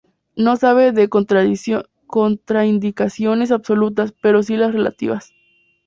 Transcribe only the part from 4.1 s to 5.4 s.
pero si las relativas.